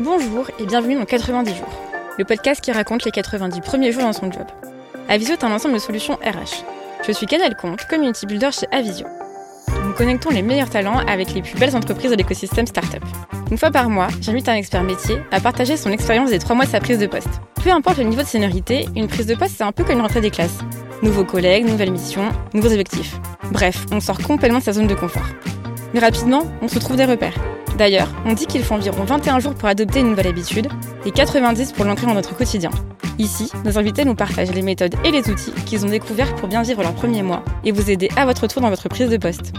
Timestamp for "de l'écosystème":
12.12-12.68